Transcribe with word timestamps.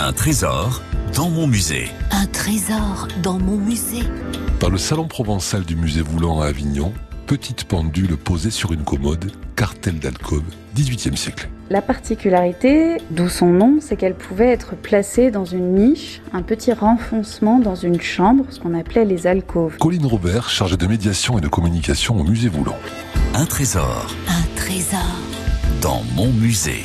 Un 0.00 0.12
trésor 0.12 0.82
dans 1.14 1.30
mon 1.30 1.46
musée. 1.46 1.88
Un 2.10 2.26
trésor 2.26 3.06
dans 3.22 3.38
mon 3.38 3.56
musée. 3.56 4.02
Dans 4.58 4.68
le 4.68 4.76
salon 4.76 5.06
provençal 5.06 5.62
du 5.62 5.76
musée 5.76 6.02
Voulant 6.02 6.40
à 6.40 6.46
Avignon, 6.46 6.92
petite 7.26 7.64
pendule 7.64 8.16
posée 8.16 8.50
sur 8.50 8.72
une 8.72 8.82
commode, 8.82 9.30
cartel 9.54 10.00
d'alcôve, 10.00 10.42
18e 10.76 11.14
siècle. 11.14 11.48
La 11.70 11.80
particularité, 11.80 12.96
d'où 13.10 13.28
son 13.28 13.46
nom, 13.46 13.78
c'est 13.80 13.96
qu'elle 13.96 14.16
pouvait 14.16 14.50
être 14.50 14.74
placée 14.74 15.30
dans 15.30 15.44
une 15.44 15.74
niche, 15.74 16.20
un 16.32 16.42
petit 16.42 16.72
renfoncement 16.72 17.60
dans 17.60 17.76
une 17.76 18.00
chambre, 18.00 18.44
ce 18.50 18.58
qu'on 18.58 18.74
appelait 18.74 19.04
les 19.04 19.28
alcôves. 19.28 19.78
Colline 19.78 20.06
Robert, 20.06 20.50
chargée 20.50 20.76
de 20.76 20.86
médiation 20.86 21.38
et 21.38 21.40
de 21.40 21.48
communication 21.48 22.18
au 22.18 22.24
musée 22.24 22.48
Voulant. 22.48 22.78
Un 23.34 23.46
trésor 23.46 24.08
Un 24.28 24.56
trésor 24.56 25.00
dans 25.80 26.02
mon 26.16 26.32
musée. 26.32 26.84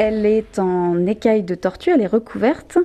Elle 0.00 0.26
est 0.26 0.60
en 0.60 1.06
écaille 1.06 1.42
de 1.42 1.56
tortue, 1.56 1.90
elle 1.90 2.02
est 2.02 2.06
recouverte 2.06 2.78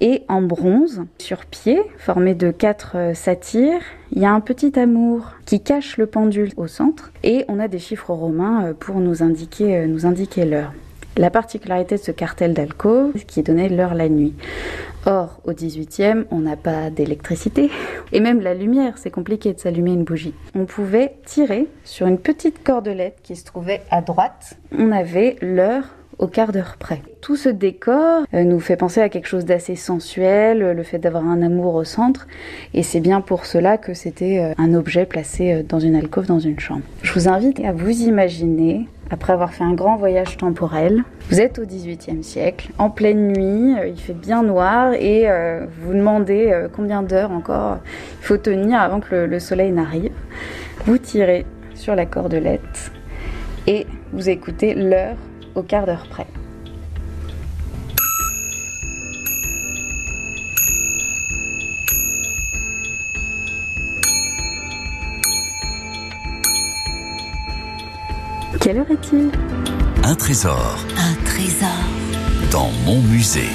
et 0.00 0.24
en 0.26 0.42
bronze 0.42 1.04
sur 1.16 1.46
pied, 1.46 1.80
formé 1.96 2.34
de 2.34 2.50
quatre 2.50 2.96
euh, 2.96 3.14
satyres. 3.14 3.80
Il 4.10 4.20
y 4.20 4.24
a 4.24 4.32
un 4.32 4.40
petit 4.40 4.76
amour 4.76 5.34
qui 5.44 5.60
cache 5.60 5.96
le 5.96 6.06
pendule 6.06 6.50
au 6.56 6.66
centre 6.66 7.12
et 7.22 7.44
on 7.46 7.60
a 7.60 7.68
des 7.68 7.78
chiffres 7.78 8.12
romains 8.12 8.64
euh, 8.64 8.72
pour 8.74 8.96
nous 8.96 9.22
indiquer, 9.22 9.76
euh, 9.76 9.86
nous 9.86 10.06
indiquer 10.06 10.44
l'heure. 10.44 10.72
La 11.16 11.30
particularité 11.30 11.94
de 11.94 12.00
ce 12.00 12.10
cartel 12.10 12.52
d'alcôve, 12.52 13.12
c'est 13.16 13.24
qu'il 13.24 13.44
donnait 13.44 13.68
l'heure 13.68 13.94
la 13.94 14.08
nuit. 14.08 14.34
Or, 15.06 15.40
au 15.44 15.52
18e, 15.52 16.24
on 16.32 16.40
n'a 16.40 16.56
pas 16.56 16.90
d'électricité. 16.90 17.70
Et 18.12 18.18
même 18.18 18.40
la 18.40 18.54
lumière, 18.54 18.98
c'est 18.98 19.12
compliqué 19.12 19.52
de 19.52 19.60
s'allumer 19.60 19.92
une 19.92 20.02
bougie. 20.02 20.34
On 20.56 20.64
pouvait 20.64 21.14
tirer 21.24 21.68
sur 21.84 22.08
une 22.08 22.18
petite 22.18 22.64
cordelette 22.64 23.18
qui 23.22 23.36
se 23.36 23.44
trouvait 23.44 23.82
à 23.92 24.02
droite. 24.02 24.58
On 24.76 24.90
avait 24.90 25.36
l'heure 25.40 25.84
au 26.18 26.26
quart 26.26 26.52
d'heure 26.52 26.76
près. 26.78 27.02
Tout 27.20 27.36
ce 27.36 27.48
décor 27.48 28.24
euh, 28.34 28.44
nous 28.44 28.60
fait 28.60 28.76
penser 28.76 29.00
à 29.00 29.08
quelque 29.08 29.26
chose 29.26 29.44
d'assez 29.44 29.76
sensuel, 29.76 30.58
le 30.58 30.82
fait 30.82 30.98
d'avoir 30.98 31.24
un 31.24 31.42
amour 31.42 31.74
au 31.74 31.84
centre, 31.84 32.26
et 32.74 32.82
c'est 32.82 33.00
bien 33.00 33.20
pour 33.20 33.46
cela 33.46 33.78
que 33.78 33.94
c'était 33.94 34.38
euh, 34.38 34.54
un 34.58 34.74
objet 34.74 35.06
placé 35.06 35.52
euh, 35.52 35.62
dans 35.62 35.80
une 35.80 35.96
alcôve, 35.96 36.26
dans 36.26 36.38
une 36.38 36.58
chambre. 36.58 36.82
Je 37.02 37.12
vous 37.12 37.28
invite 37.28 37.60
à 37.60 37.72
vous 37.72 38.02
imaginer, 38.02 38.88
après 39.10 39.32
avoir 39.32 39.52
fait 39.52 39.64
un 39.64 39.74
grand 39.74 39.96
voyage 39.96 40.36
temporel, 40.36 41.04
vous 41.30 41.40
êtes 41.40 41.58
au 41.58 41.64
XVIIIe 41.64 42.22
siècle, 42.22 42.70
en 42.78 42.90
pleine 42.90 43.32
nuit, 43.32 43.76
il 43.86 43.98
fait 43.98 44.14
bien 44.14 44.42
noir, 44.42 44.94
et 44.94 45.28
vous 45.80 45.92
demandez 45.92 46.66
combien 46.72 47.02
d'heures 47.02 47.32
encore 47.32 47.78
il 48.20 48.24
faut 48.24 48.36
tenir 48.36 48.80
avant 48.80 49.00
que 49.00 49.14
le 49.14 49.38
soleil 49.40 49.72
n'arrive. 49.72 50.12
Vous 50.86 50.98
tirez 50.98 51.46
sur 51.74 51.94
la 51.94 52.06
cordelette 52.06 52.92
et 53.66 53.86
vous 54.12 54.28
écoutez 54.28 54.74
l'heure 54.74 55.16
au 55.56 55.62
quart 55.62 55.86
d'heure 55.86 56.06
près. 56.08 56.26
Quelle 68.60 68.78
heure 68.78 68.90
est-il? 68.90 69.30
Un 70.02 70.14
trésor 70.14 70.76
Un 70.98 71.14
trésor 71.24 71.68
dans 72.50 72.70
mon 72.84 73.00
musée. 73.00 73.50